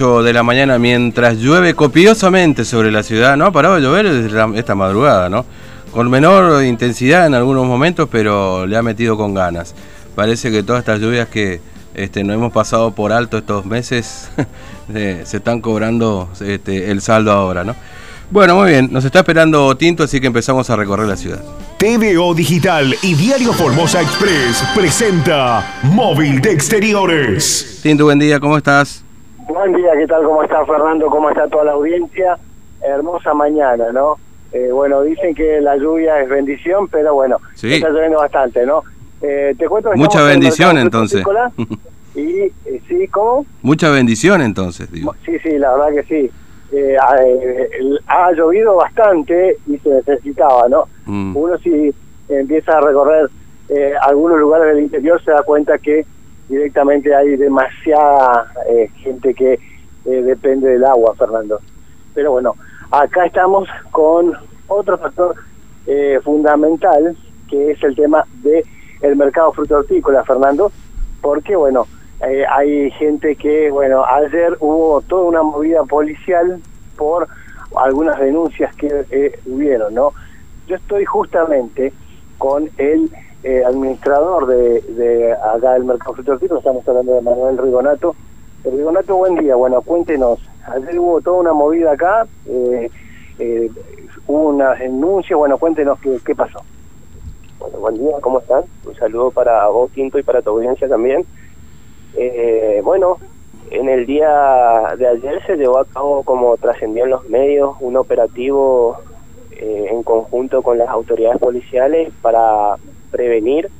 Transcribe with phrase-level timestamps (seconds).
[0.00, 4.06] de la mañana mientras llueve copiosamente sobre la ciudad, no ha parado de llover
[4.54, 5.44] esta madrugada, ¿no?
[5.90, 9.74] Con menor intensidad en algunos momentos, pero le ha metido con ganas.
[10.14, 11.60] Parece que todas estas lluvias que
[11.94, 14.28] este, no hemos pasado por alto estos meses
[14.92, 17.74] se, están cobrando este, el saldo ahora, ¿no?
[18.30, 21.42] Bueno, muy bien, nos está esperando Tinto, así que empezamos a recorrer la ciudad.
[21.76, 27.80] TVO Digital y Diario Formosa Express presenta Móvil de Exteriores.
[27.82, 29.02] Tinto, buen día, ¿cómo estás?
[29.48, 30.24] Buen día, ¿qué tal?
[30.24, 31.06] ¿Cómo está Fernando?
[31.06, 32.38] ¿Cómo está toda la audiencia?
[32.82, 34.16] Hermosa mañana, ¿no?
[34.52, 38.82] Eh, bueno, dicen que la lluvia es bendición, pero bueno, está lloviendo bastante, ¿no?
[39.22, 41.24] Eh, te cuento Mucha bendición entonces.
[42.14, 43.46] Y, eh, sí, ¿cómo?
[43.62, 45.14] Mucha bendición entonces, digo.
[45.24, 46.30] Sí, sí, la verdad que sí.
[48.08, 50.88] ha, llovido bastante y se necesitaba, ¿no?
[51.06, 51.36] Mm.
[51.36, 51.94] Uno si
[52.28, 53.28] empieza a recorrer
[54.02, 56.04] algunos lugares del interior se da cuenta que
[56.48, 61.60] directamente hay demasiada eh, gente que eh, depende del agua, Fernando.
[62.14, 62.54] Pero bueno,
[62.90, 64.32] acá estamos con
[64.66, 65.34] otro factor
[65.86, 67.16] eh, fundamental,
[67.48, 68.64] que es el tema de
[69.02, 70.72] el mercado fruto hortícola, Fernando,
[71.20, 71.86] porque bueno,
[72.50, 76.60] hay gente que, bueno, ayer hubo toda una movida policial
[76.96, 77.28] por
[77.76, 80.12] algunas denuncias que hubieron, ¿no?
[80.66, 81.92] Yo estoy justamente
[82.38, 83.08] con el
[83.42, 88.14] eh, administrador de, acá del Mercado Fruto estamos hablando de Manuel Rigonato.
[88.64, 89.54] Eh, Rigonato, buen día.
[89.54, 90.40] Bueno, cuéntenos.
[90.66, 92.90] Ayer hubo toda una movida acá, eh,
[93.38, 93.70] eh,
[94.26, 96.58] hubo una denuncia, bueno, cuéntenos qué, pasó.
[97.58, 98.64] Bueno, buen día, ¿cómo están?
[98.84, 101.24] Un saludo para vos, Quinto, y para tu audiencia también.
[102.82, 103.16] bueno,
[103.70, 107.96] en el día de ayer se llevó a cabo, como trascendió en los medios, un
[107.96, 108.98] operativo
[109.60, 112.76] en conjunto con las autoridades policiales para
[113.10, 113.70] prevenir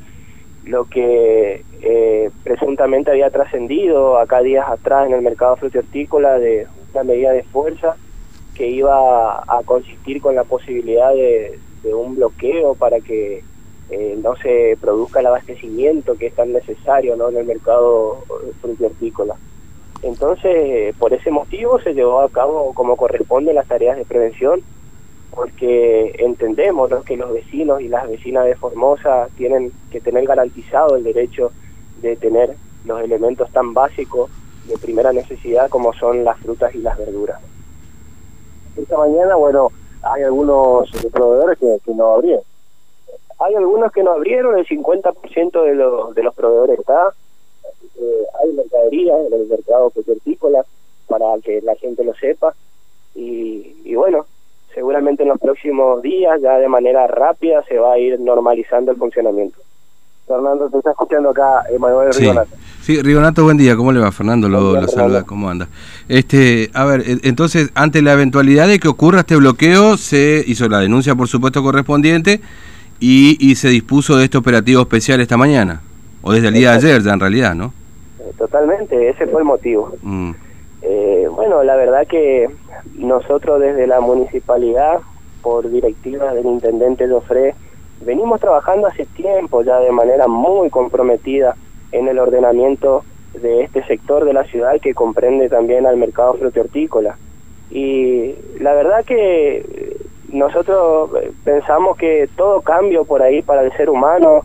[0.64, 7.04] lo que eh, presuntamente había trascendido acá días atrás en el mercado hortícola de una
[7.04, 7.96] medida de fuerza
[8.54, 11.58] que iba a, consistir con la posibilidad de,
[11.94, 13.42] un bloqueo para que
[13.88, 17.30] eh, no se produzca el abastecimiento que es tan necesario ¿no?
[17.30, 18.24] en el mercado
[18.82, 19.36] hortícola.
[20.02, 24.60] Entonces, por ese motivo se llevó a cabo como corresponde las tareas de prevención
[25.30, 31.04] porque entendemos que los vecinos y las vecinas de Formosa tienen que tener garantizado el
[31.04, 31.52] derecho
[32.00, 34.30] de tener los elementos tan básicos
[34.66, 37.40] de primera necesidad como son las frutas y las verduras.
[38.76, 39.70] Esta mañana, bueno,
[40.02, 42.42] hay algunos proveedores que, no abrieron.
[43.40, 47.12] Hay algunos que no abrieron, el 50% de los, de los proveedores está.
[48.42, 50.64] hay mercadería en el mercado hortícola
[51.06, 52.54] para que la gente lo sepa.
[53.14, 54.26] Y, y bueno,
[54.74, 58.98] seguramente en los próximos días, ya de manera rápida, se va a ir normalizando el
[58.98, 59.58] funcionamiento.
[60.26, 62.20] Fernando, te está escuchando acá Emanuel sí.
[62.20, 62.50] Rigonato.
[62.82, 63.76] Sí, Rigonato, buen día.
[63.76, 64.48] ¿Cómo le va, Fernando?
[64.48, 65.24] Lo, saluda.
[65.24, 65.68] ¿Cómo anda?
[66.08, 70.80] Este, a ver, entonces, ante la eventualidad de que ocurra este bloqueo, se hizo la
[70.80, 72.40] denuncia, por supuesto, correspondiente
[73.00, 75.80] y, y se dispuso de este operativo especial esta mañana.
[76.22, 77.72] O desde el día de ayer, ya en realidad, ¿no?
[78.20, 79.94] Eh, totalmente, ese fue el motivo.
[80.02, 80.32] Mm.
[80.82, 82.48] Eh, bueno, la verdad que
[82.96, 85.00] nosotros desde la municipalidad,
[85.42, 87.54] por directiva del intendente Lofré,
[88.00, 91.56] venimos trabajando hace tiempo ya de manera muy comprometida
[91.92, 97.16] en el ordenamiento de este sector de la ciudad que comprende también al mercado hortícola
[97.70, 99.96] Y la verdad que
[100.32, 101.10] nosotros
[101.44, 104.42] pensamos que todo cambio por ahí para el ser humano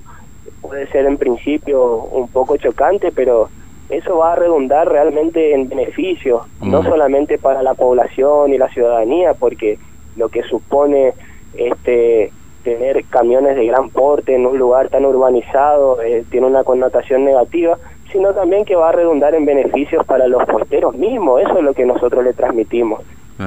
[0.61, 3.49] puede ser en principio un poco chocante, pero
[3.89, 6.85] eso va a redundar realmente en beneficios, no mm.
[6.85, 9.77] solamente para la población y la ciudadanía, porque
[10.15, 11.13] lo que supone
[11.55, 12.31] este
[12.63, 17.77] tener camiones de gran porte en un lugar tan urbanizado eh, tiene una connotación negativa,
[18.09, 21.73] sino también que va a redundar en beneficios para los puesteros mismos, eso es lo
[21.73, 23.01] que nosotros le transmitimos.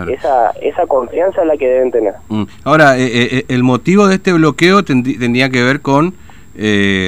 [0.09, 2.15] Esa, esa confianza es la que deben tener.
[2.29, 2.43] Mm.
[2.65, 6.15] Ahora, eh, eh, el motivo de este bloqueo tendría que ver con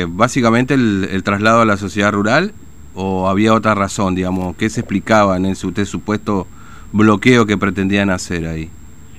[0.09, 2.53] básicamente el traslado a la sociedad rural
[3.01, 4.57] o había otra razón, digamos?
[4.57, 6.49] ¿Qué se explicaba en ese supuesto
[6.93, 8.71] bloqueo que pretendían hacer ahí?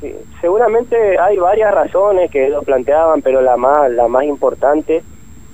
[0.01, 5.01] Sí, seguramente hay varias razones que lo planteaban, pero la más, la más importante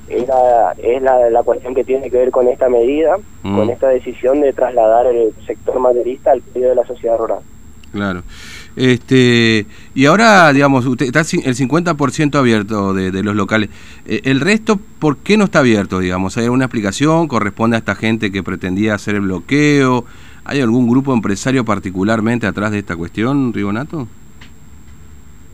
[0.07, 3.55] era, es la, la cuestión que tiene que ver con esta medida, mm.
[3.55, 7.41] con esta decisión de trasladar el sector maderista al medio de la sociedad rural.
[7.91, 8.23] Claro.
[8.75, 13.69] Este, y ahora, digamos, usted está el 50% abierto de, de, los locales.
[14.05, 16.37] Eh, ¿El resto por qué no está abierto, digamos?
[16.37, 17.27] ¿Hay alguna explicación?
[17.27, 20.05] ¿Corresponde a esta gente que pretendía hacer el bloqueo?
[20.43, 24.07] ¿Hay algún grupo empresario particularmente atrás de esta cuestión, Rigonato?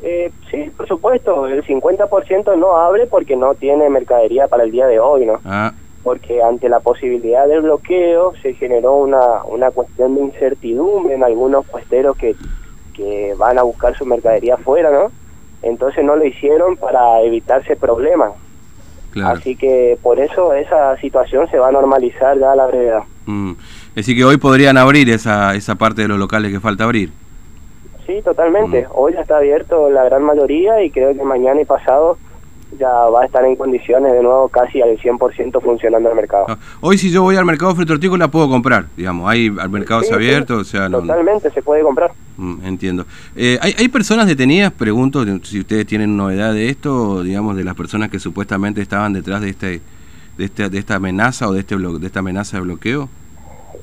[0.01, 1.47] Eh, sí, por supuesto.
[1.47, 5.39] El 50% no abre porque no tiene mercadería para el día de hoy, ¿no?
[5.45, 11.23] Ah, porque ante la posibilidad del bloqueo se generó una, una cuestión de incertidumbre en
[11.23, 12.35] algunos puesteros que,
[13.01, 15.11] que van a buscar su mercadería afuera, ¿no?
[15.63, 18.31] Entonces no lo hicieron para evitarse problemas.
[19.23, 23.03] Así que por eso esa situación se va a normalizar ya a la brevedad.
[23.25, 23.51] Mm.
[23.89, 27.11] Es decir, que hoy podrían abrir esa, esa parte de los locales que falta abrir.
[28.07, 28.83] Sí, totalmente.
[28.83, 28.91] Mm.
[28.93, 32.17] Hoy ya está abierto la gran mayoría y creo que mañana y pasado
[32.77, 36.45] ya va a estar en condiciones de nuevo casi al 100% funcionando el mercado.
[36.47, 40.03] Ah, hoy si yo voy al mercado frito la puedo comprar, digamos, hay al mercado
[40.03, 42.11] se abierto, o sea, totalmente se puede comprar.
[42.37, 43.05] Mm, entiendo.
[43.35, 44.71] Eh, ¿hay, ¿Hay personas detenidas?
[44.71, 49.41] Pregunto si ustedes tienen novedad de esto, digamos, de las personas que supuestamente estaban detrás
[49.41, 49.81] de este
[50.37, 53.09] de, este, de esta amenaza o de este de esta amenaza de bloqueo.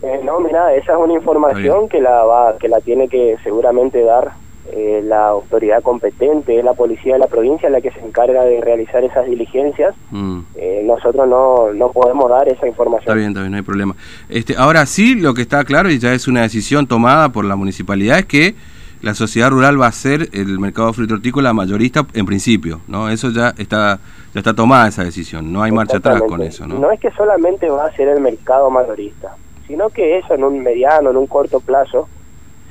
[0.02, 4.02] Eh, no, mira, esa es una información que la va que la tiene que seguramente
[4.02, 4.32] dar
[4.72, 8.60] eh, la autoridad competente, es la policía de la provincia la que se encarga de
[8.60, 9.94] realizar esas diligencias.
[10.10, 10.40] Mm.
[10.56, 13.02] Eh, nosotros no, no podemos dar esa información.
[13.02, 13.96] Está bien, está bien, no hay problema.
[14.28, 17.56] Este, ahora sí, lo que está claro y ya es una decisión tomada por la
[17.56, 18.54] municipalidad es que
[19.00, 23.08] la sociedad rural va a ser el mercado frutícola mayorista en principio, ¿no?
[23.08, 24.00] Eso ya está
[24.34, 26.78] ya está tomada esa decisión, no hay marcha atrás con eso, ¿no?
[26.78, 29.36] No es que solamente va a ser el mercado mayorista,
[29.66, 32.08] sino que eso en un mediano, en un corto plazo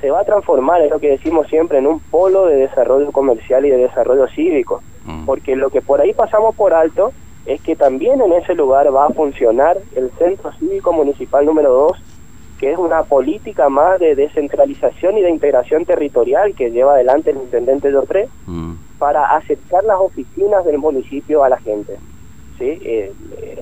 [0.01, 3.65] se va a transformar, es lo que decimos siempre, en un polo de desarrollo comercial
[3.65, 4.81] y de desarrollo cívico.
[5.05, 5.25] Mm.
[5.25, 7.11] Porque lo que por ahí pasamos por alto
[7.45, 11.91] es que también en ese lugar va a funcionar el Centro Cívico Municipal número 2,
[12.59, 17.37] que es una política más de descentralización y de integración territorial que lleva adelante el
[17.37, 18.73] intendente de mm.
[18.99, 21.97] para acercar las oficinas del municipio a la gente.
[22.57, 22.79] ¿sí?
[22.83, 23.61] Eh, eh,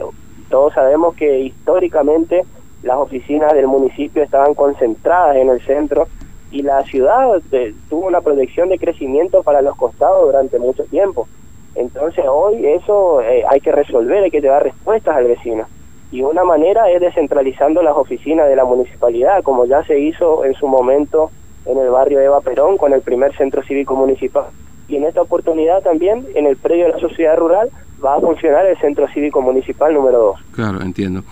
[0.49, 2.43] todos sabemos que históricamente
[2.83, 6.07] las oficinas del municipio estaban concentradas en el centro
[6.55, 11.27] y la ciudad eh, tuvo una proyección de crecimiento para los costados durante mucho tiempo.
[11.75, 15.65] Entonces hoy eso eh, hay que resolver, hay que dar respuestas al vecino.
[16.13, 20.53] Y una manera es descentralizando las oficinas de la municipalidad, como ya se hizo en
[20.53, 21.29] su momento
[21.65, 24.45] en el barrio Eva Perón con el primer centro cívico municipal.
[24.87, 27.69] Y en esta oportunidad también, en el predio de la sociedad rural,
[28.03, 30.39] va a funcionar el centro cívico municipal número 2.
[30.53, 31.23] Claro, entiendo.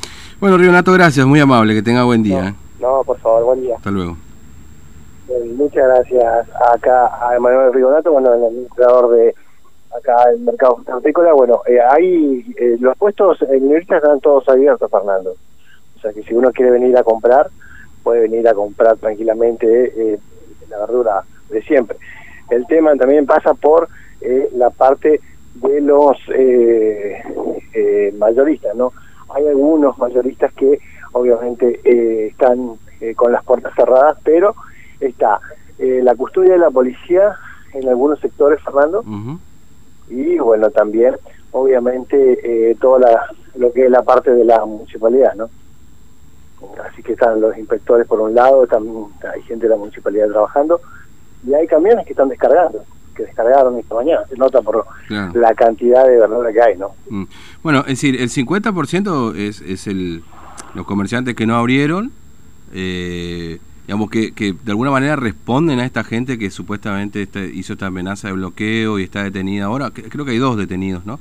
[0.41, 2.53] Bueno, Rionato, gracias, muy amable, que tenga buen día.
[2.81, 3.03] No, ¿eh?
[3.05, 3.77] por favor, buen día.
[3.77, 4.17] Hasta luego
[5.55, 9.35] muchas gracias acá a Emanuel Rigonato, bueno, el administrador de
[9.95, 11.33] acá el mercado agrícola.
[11.33, 15.35] Bueno, eh, hay eh, los puestos en Unircha están todos abiertos, Fernando.
[15.97, 17.49] O sea que si uno quiere venir a comprar,
[18.03, 20.19] puede venir a comprar tranquilamente eh,
[20.69, 21.97] la verdura de siempre.
[22.49, 23.87] El tema también pasa por
[24.53, 25.19] la parte
[25.55, 26.17] de los
[28.17, 28.93] mayoristas, ¿no?
[29.35, 30.79] Hay algunos mayoristas que
[31.11, 31.81] obviamente
[32.27, 32.77] están
[33.15, 34.55] con las puertas cerradas, pero
[35.07, 35.39] está
[35.79, 37.35] eh, la custodia de la policía
[37.73, 39.03] en algunos sectores, Fernando,
[40.09, 41.15] y bueno, también
[41.51, 45.49] obviamente eh, toda lo que es la parte de la municipalidad, ¿no?
[46.87, 50.79] Así que están los inspectores por un lado, también hay gente de la municipalidad trabajando,
[51.45, 52.83] y hay camiones que están descargando,
[53.15, 56.93] que descargaron esta mañana, se nota por la cantidad de verdura que hay, ¿no?
[57.09, 57.23] Mm.
[57.61, 60.23] Bueno, es decir, el 50% es, es el,
[60.73, 62.11] los comerciantes que no abrieron,
[62.73, 67.73] eh, digamos que, que de alguna manera responden a esta gente que supuestamente este, hizo
[67.73, 69.91] esta amenaza de bloqueo y está detenida ahora.
[69.91, 71.19] Creo que hay dos detenidos, ¿no?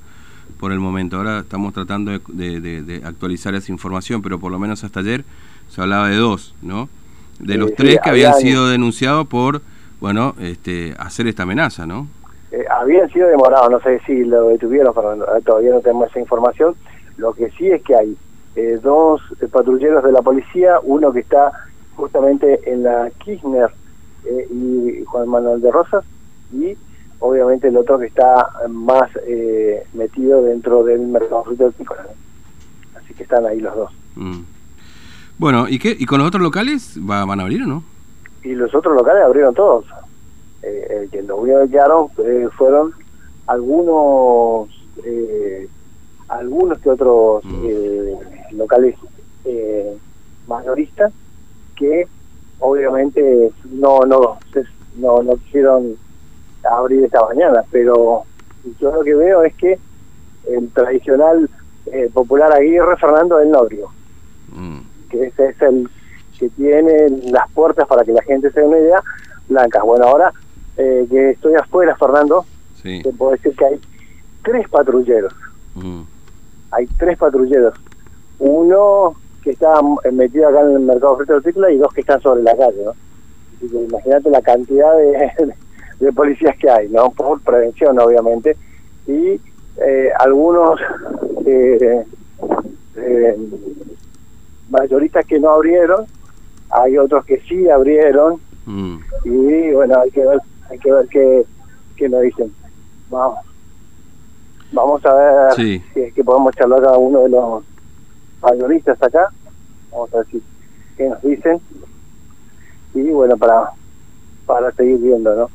[0.60, 1.16] Por el momento.
[1.16, 5.24] Ahora estamos tratando de, actualizar esa información, pero por lo menos hasta ayer
[5.68, 6.88] se hablaba de dos, ¿no?
[7.40, 9.62] De los tres que habían, sido denunciados por,
[10.00, 12.06] bueno, este, hacer esta amenaza, ¿no?
[12.52, 14.94] Eh, habían sido demorados, no sé si lo detuvieron,
[15.44, 16.76] todavía no tenemos esa información.
[17.16, 18.16] Lo que sí es que hay
[18.54, 21.50] eh, dos patrulleros de la policía, uno que está
[21.96, 23.70] justamente en la Kirchner
[24.24, 26.04] eh, y Juan Manuel de Rosas
[26.52, 26.76] y
[27.22, 32.06] obviamente el otro que está más eh, metido dentro del mercado frutícola.
[32.96, 33.90] Así que están ahí los dos.
[34.16, 34.40] Mm.
[35.38, 35.96] Bueno, ¿y qué?
[35.98, 37.84] ¿Y con los otros locales va, van a abrir o no?
[38.42, 39.84] Y los otros locales abrieron todos.
[40.62, 42.92] Eh, que los únicos que quedaron eh, fueron
[43.46, 44.68] algunos
[46.28, 48.56] algunos que otros mm.
[48.56, 48.94] locales
[50.46, 51.12] mayoristas
[53.70, 54.38] no no
[54.96, 55.96] no, no quisieron
[56.70, 58.24] abrir esta mañana, pero
[58.78, 59.78] yo lo que veo es que
[60.48, 61.48] el tradicional
[61.86, 63.88] eh, popular Aguirre Fernando del Nobrio,
[64.52, 64.78] mm.
[65.10, 65.88] que ese es el
[66.38, 69.02] que tiene las puertas para que la gente se dé una idea,
[69.48, 69.82] blancas.
[69.82, 70.32] Bueno, ahora
[70.76, 72.44] eh, que estoy afuera, Fernando,
[72.82, 73.80] te puedo decir que hay
[74.42, 75.34] tres patrulleros.
[75.74, 76.02] Mm.
[76.72, 77.74] Hay tres patrulleros.
[78.38, 79.74] Uno que está
[80.12, 82.92] metido acá en el mercado de artículos y dos que están sobre la calle, ¿no?
[83.70, 84.92] imagínate la cantidad
[86.00, 87.10] de, policías que hay, ¿no?
[87.10, 88.56] Por prevención, obviamente,
[89.06, 89.40] y
[89.76, 90.80] eh, algunos
[91.46, 92.04] eh,
[92.96, 93.36] eh,
[94.68, 96.06] mayoristas que no abrieron,
[96.70, 98.96] hay otros que sí abrieron, mm.
[99.24, 101.44] y bueno, hay que ver, hay que ver qué,
[101.96, 102.52] qué nos dicen.
[103.10, 103.38] Vamos,
[104.72, 107.62] vamos a ver si es que podemos charlar a uno de los
[108.42, 109.28] mayoristas acá,
[109.90, 110.42] vamos a ver si,
[110.96, 111.60] qué nos dicen,
[112.94, 113.70] y bueno, para,
[114.46, 115.50] para seguir viendo, ¿no?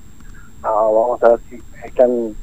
[0.63, 2.35] Ah, vamos a ver si están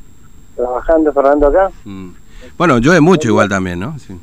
[0.55, 1.71] trabajando, Fernando, acá.
[1.85, 2.11] Mm.
[2.57, 3.99] Bueno, llueve mucho igual también, ¿no?
[3.99, 4.19] Sí.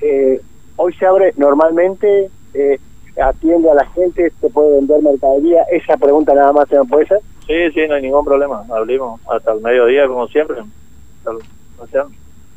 [0.00, 0.40] Eh,
[0.76, 2.80] hoy se abre normalmente, eh,
[3.22, 5.62] atiende a la gente, se puede vender mercadería.
[5.70, 7.20] Esa pregunta nada más se me puede hacer.
[7.46, 8.64] Sí, sí, no hay ningún problema.
[8.70, 10.56] Abrimos hasta el mediodía, como siempre.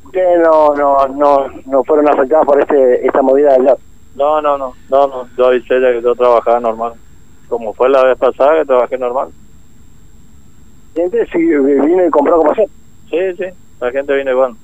[0.05, 3.65] Ustedes no, no, no, no fueron afectados por este esta movida del
[4.15, 5.27] No, no, no, no, no.
[5.37, 6.93] Yo avisé ya que yo trabajaba normal.
[7.49, 9.29] Como fue la vez pasada que trabajé normal.
[10.95, 12.75] ¿Gente si vino y compró como siempre?
[13.09, 13.45] Sí, sí,
[13.81, 14.55] la gente viene igual.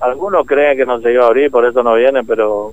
[0.00, 2.72] Algunos creen que no se iba a abrir, por eso no vienen, pero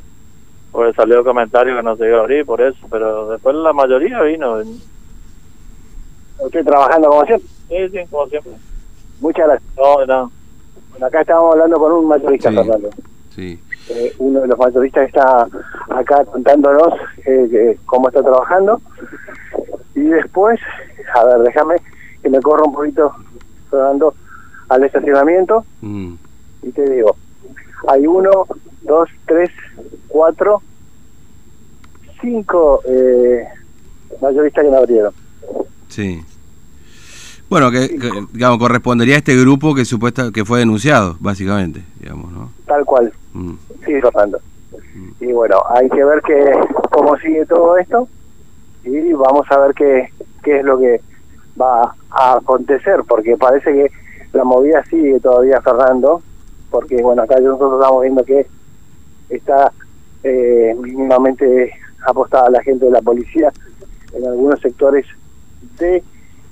[0.72, 4.22] porque salió comentario que no se iba a abrir, por eso, pero después la mayoría
[4.22, 4.62] vino.
[6.40, 7.50] ¿Usted trabajando como siempre?
[7.68, 8.52] Sí, sí, como siempre.
[9.20, 9.72] Muchas gracias.
[9.78, 10.39] No, no.
[10.92, 12.90] Bueno, acá estamos hablando con un mayorista, Fernando.
[13.36, 13.60] Sí.
[13.90, 15.48] Eh, uno de los mayoristas que está
[15.90, 16.94] acá contándonos
[17.26, 18.82] eh, cómo está trabajando.
[19.96, 20.60] Y después,
[21.14, 21.76] a ver, déjame
[22.22, 23.14] que me corra un poquito,
[23.70, 24.14] Fernando,
[24.70, 25.66] al estacionamiento.
[25.82, 26.14] Mm.
[26.64, 27.16] Y te digo,
[27.88, 28.46] hay uno,
[28.84, 29.50] dos, tres,
[30.08, 30.62] cuatro,
[32.22, 33.48] cinco eh,
[34.22, 35.14] mayoristas que no abrieron.
[35.88, 36.24] Sí.
[37.50, 37.90] Bueno, que,
[38.32, 42.52] digamos correspondería a este grupo que supuesta que fue denunciado, básicamente, digamos, ¿no?
[42.66, 43.12] Tal cual.
[43.34, 43.54] Mm.
[43.86, 44.40] Sí, Fernando.
[44.94, 45.24] Mm.
[45.24, 46.52] Y bueno, hay que ver que
[46.92, 48.08] cómo sigue todo esto
[48.84, 50.10] y vamos a ver qué,
[50.44, 51.02] qué es lo que
[51.60, 53.92] va a acontecer, porque parece que
[54.34, 56.22] la movida sigue todavía Fernando,
[56.70, 58.46] porque bueno, acá nosotros estamos viendo que
[59.30, 59.72] está
[60.24, 61.74] eh, mínimamente
[62.06, 63.52] apostada la gente de la policía
[64.14, 65.06] en algunos sectores
[65.80, 66.04] de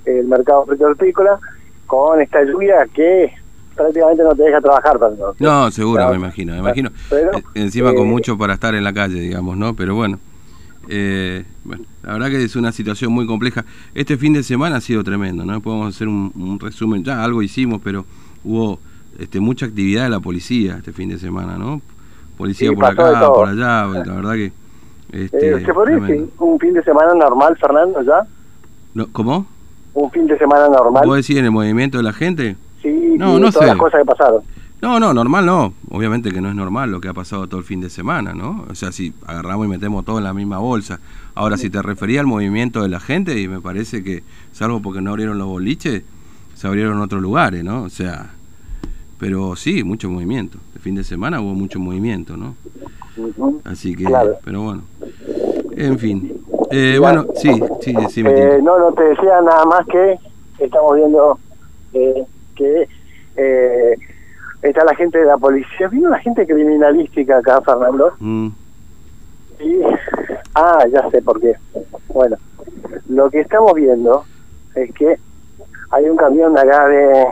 [0.08, 1.38] el mercado hortícola
[1.86, 3.32] con esta lluvia que
[3.74, 5.34] prácticamente no te deja trabajar tanto.
[5.38, 6.90] No, seguro, me imagino, me imagino.
[7.08, 9.74] Pero, eh, Encima con eh, mucho para estar en la calle, digamos, ¿no?
[9.74, 10.18] Pero bueno.
[10.90, 13.64] Eh, bueno, la verdad que es una situación muy compleja.
[13.94, 15.60] Este fin de semana ha sido tremendo, ¿no?
[15.60, 18.06] Podemos hacer un, resumen, ya algo hicimos, pero
[18.42, 18.78] hubo
[19.18, 21.82] este, mucha actividad de la policía este fin de semana, ¿no?
[22.38, 24.52] Policía por acá, por allá, la verdad que...
[25.12, 28.26] Este, eh, ¿Se podría decir un fin de semana normal, Fernando, ya?
[28.94, 29.46] No, ¿Cómo?
[29.98, 31.02] Un fin de semana normal.
[31.02, 32.56] ¿Puedo decir en el movimiento de la gente?
[32.80, 34.42] Sí, no, no todas las cosas que pasaron.
[34.80, 35.74] No, no, normal no.
[35.90, 38.64] Obviamente que no es normal lo que ha pasado todo el fin de semana, ¿no?
[38.70, 41.00] O sea, si agarramos y metemos todo en la misma bolsa.
[41.34, 45.00] Ahora, si te refería al movimiento de la gente, y me parece que, salvo porque
[45.00, 46.04] no abrieron los boliches,
[46.54, 47.82] se abrieron otros lugares, ¿no?
[47.82, 48.30] O sea,
[49.18, 50.58] pero sí, mucho movimiento.
[50.76, 52.54] El fin de semana hubo mucho movimiento, ¿no?
[53.64, 54.06] Así que,
[54.44, 54.82] pero bueno.
[55.72, 56.37] En fin.
[56.70, 58.22] Eh, bueno, sí, sí, sí.
[58.26, 60.18] Eh, no, no, te decía nada más que
[60.58, 61.38] estamos viendo
[61.92, 62.24] eh,
[62.56, 62.88] que
[63.36, 63.96] eh,
[64.62, 68.12] está la gente de la policía, vino la gente criminalística acá, Fernando.
[68.18, 68.48] Mm.
[69.60, 69.80] Y,
[70.54, 71.54] ah, ya sé por qué.
[72.08, 72.36] Bueno,
[73.08, 74.24] lo que estamos viendo
[74.74, 75.16] es que
[75.90, 77.26] hay un camión acá de,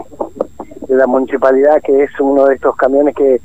[0.89, 3.41] de la municipalidad que es uno de estos camiones que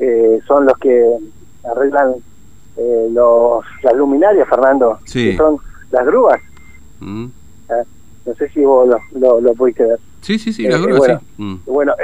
[0.00, 1.16] eh, son los que
[1.64, 2.14] arreglan
[2.78, 5.30] eh, los las luminarias, Fernando, sí.
[5.30, 5.58] que son
[5.90, 6.40] las grúas.
[7.00, 7.26] Mm.
[7.70, 7.82] Ah,
[8.24, 9.98] no sé si vos lo, lo pudiste ver.
[10.20, 11.42] Sí, sí, sí, la grúa, bueno, sí.
[11.42, 11.56] Mm.
[11.66, 11.94] Bueno,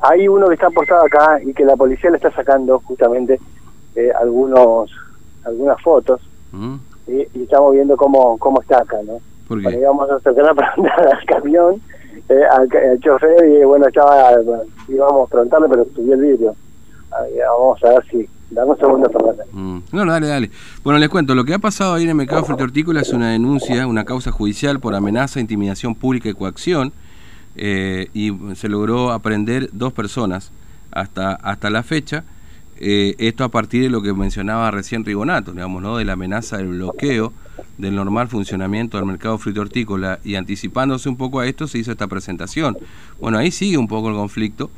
[0.00, 3.40] hay uno que está apostado acá y que la policía le está sacando justamente
[3.94, 4.90] eh, algunos
[5.44, 6.20] algunas fotos
[6.52, 6.74] mm.
[7.08, 9.18] y, estamos viendo cómo cómo está acá, ¿no?
[9.48, 9.78] ¿Por qué?
[9.84, 11.82] vamos a acercar a preguntar al camión,
[12.28, 12.68] eh, al,
[13.00, 14.32] chofer y bueno, estaba,
[14.88, 16.54] íbamos a preguntarle, pero subió el vídeo.
[17.10, 19.10] Vamos a ver si Dame un segundo,
[19.52, 19.78] mm.
[19.92, 20.50] No, no, dale, dale.
[20.84, 23.30] Bueno, les cuento, lo que ha pasado ahí en el mercado fruto hortícola es una
[23.30, 26.92] denuncia, una causa judicial por amenaza, intimidación pública y coacción
[27.56, 30.52] eh, y se logró aprender dos personas
[30.90, 32.24] hasta, hasta la fecha.
[32.76, 35.96] Eh, esto a partir de lo que mencionaba recién Rigonato, digamos, ¿no?
[35.96, 37.32] de la amenaza del bloqueo
[37.78, 41.90] del normal funcionamiento del mercado frito hortícola y anticipándose un poco a esto se hizo
[41.90, 42.76] esta presentación.
[43.18, 44.70] Bueno, ahí sigue un poco el conflicto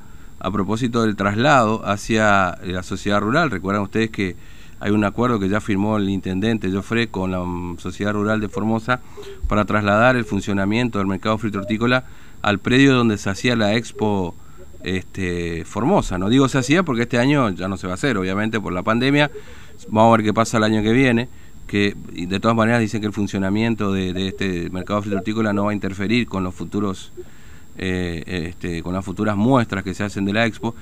[0.45, 3.51] a propósito del traslado hacia la sociedad rural.
[3.51, 4.37] Recuerdan ustedes que
[4.79, 8.51] hay un acuerdo que ya firmó el intendente Joffre con la mm, sociedad rural de
[8.51, 9.01] Formosa
[9.49, 12.05] para trasladar el funcionamiento del mercado frito hortícola
[12.43, 14.35] al predio donde se hacía la expo
[14.83, 16.19] este, Formosa.
[16.19, 18.75] No digo se hacía porque este año ya no se va a hacer, obviamente por
[18.75, 19.31] la pandemia.
[19.89, 21.31] Vamos a ver qué pasa el año que viene.
[21.67, 25.75] Que de todas maneras dicen que el funcionamiento de, este mercado hortícola no va a
[25.75, 27.13] interferir con los futuros
[27.77, 30.75] eh, este, con las futuras muestras que se hacen de la expo,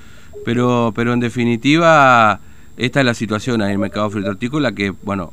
[0.45, 2.39] pero, pero en definitiva
[2.77, 5.31] esta es la situación en el mercado hortícola que, bueno,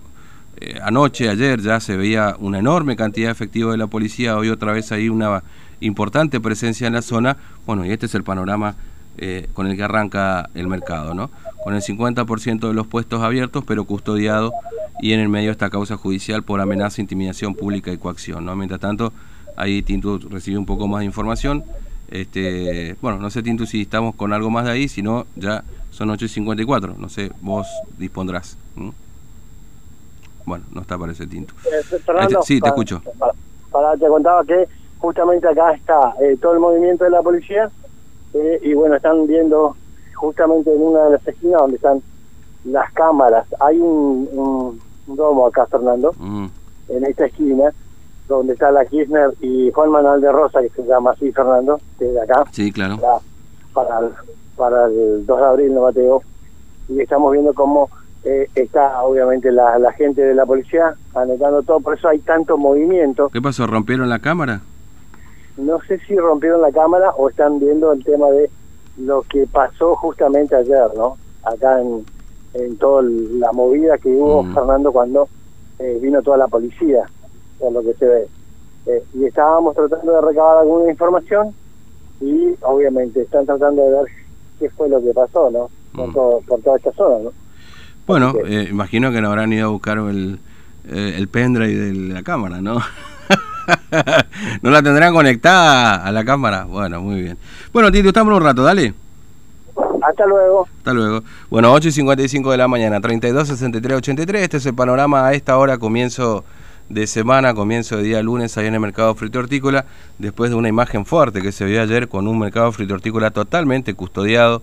[0.58, 4.50] eh, anoche, ayer ya se veía una enorme cantidad de efectivo de la policía, hoy
[4.50, 5.42] otra vez hay una
[5.80, 8.76] importante presencia en la zona, bueno, y este es el panorama
[9.16, 11.30] eh, con el que arranca el mercado, ¿no?
[11.64, 14.52] Con el 50% de los puestos abiertos, pero custodiado,
[15.00, 18.54] y en el medio esta causa judicial por amenaza, intimidación pública y coacción, ¿no?
[18.54, 19.14] Mientras tanto,
[19.56, 21.64] ahí Tintu recibe un poco más de información.
[22.10, 25.64] Este, bueno, no sé, Tintu, si estamos con algo más de ahí, si no, ya
[25.90, 27.66] son 8.54, no sé, vos
[27.98, 28.56] dispondrás.
[30.44, 31.54] Bueno, no está para ese Tintu.
[31.66, 31.98] Eh,
[32.42, 33.02] sí, te escucho.
[33.70, 34.66] Para, te contaba que
[34.98, 37.70] justamente acá está eh, todo el movimiento de la policía
[38.34, 39.76] eh, y bueno, están viendo
[40.14, 42.02] justamente en una de las esquinas donde están
[42.64, 43.46] las cámaras.
[43.60, 46.46] Hay un, domo acá, Fernando, mm.
[46.88, 47.72] en esta esquina,
[48.36, 52.06] donde está la Kirchner y Juan Manuel de Rosa, que se llama así, Fernando, que
[52.06, 52.44] es de acá.
[52.52, 52.98] Sí, claro.
[53.72, 54.00] Para,
[54.56, 56.22] para, el, 2 de abril, no Mateo.
[56.88, 57.88] Y estamos viendo cómo
[58.24, 61.80] eh, está, obviamente, la, la gente de la policía anotando todo.
[61.80, 63.28] Por eso hay tanto movimiento.
[63.30, 63.66] ¿Qué pasó?
[63.66, 64.60] ¿Rompieron la cámara?
[65.56, 68.50] no sé si rompieron la cámara o están viendo el tema de
[68.98, 71.16] lo que pasó justamente ayer, ¿no?
[71.42, 72.04] Acá en,
[72.54, 74.54] en toda la movida que hubo, mm.
[74.54, 75.28] Fernando, cuando
[75.78, 77.04] eh, vino toda la policía,
[77.60, 78.28] por lo que se ve.
[78.86, 81.54] Eh, y estábamos tratando de recabar alguna información
[82.20, 84.04] y obviamente están tratando de ver
[84.58, 85.70] qué fue lo que pasó, ¿no?
[85.94, 86.12] Por, mm.
[86.12, 87.32] todo, por toda esta zona, ¿no?
[88.06, 90.40] Bueno, eh, imagino que no habrán ido a buscar el,
[90.88, 92.80] el pendrive de la cámara, ¿no?
[94.62, 96.64] ¿No la tendrán conectada a la cámara?
[96.64, 97.38] Bueno, muy bien.
[97.72, 98.94] Bueno, Tito, estamos un rato, dale.
[100.02, 100.66] Hasta luego.
[100.78, 101.22] Hasta luego.
[101.50, 104.42] Bueno, 8 y 55 de la mañana, 32, 63, 83.
[104.42, 106.44] Este es el panorama a esta hora, comienzo
[106.90, 109.86] de semana, comienzo de día lunes, ahí en el mercado frito hortícola,
[110.18, 113.94] después de una imagen fuerte que se vio ayer con un mercado frito hortícola totalmente
[113.94, 114.62] custodiado.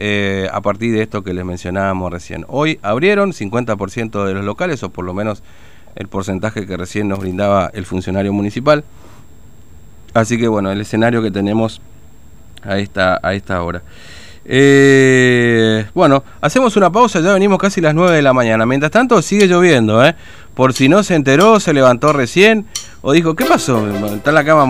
[0.00, 2.44] Eh, a partir de esto que les mencionábamos recién.
[2.46, 5.42] Hoy abrieron 50% de los locales, o por lo menos
[5.96, 8.84] el porcentaje que recién nos brindaba el funcionario municipal.
[10.14, 11.80] Así que bueno, el escenario que tenemos
[12.62, 13.82] a esta, a esta hora.
[14.50, 18.64] Eh, bueno, hacemos una pausa, ya venimos casi las 9 de la mañana.
[18.64, 20.14] Mientras tanto, sigue lloviendo, ¿eh?
[20.54, 22.66] Por si no se enteró, se levantó recién
[23.02, 23.86] o dijo, ¿qué pasó?
[24.06, 24.64] Está en la cama